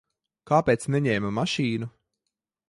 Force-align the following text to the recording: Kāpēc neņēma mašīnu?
Kāpēc 0.51 0.87
neņēma 0.95 1.31
mašīnu? 1.41 1.91